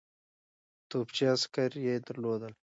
[0.89, 2.53] توپچي عسکر یې درلودل.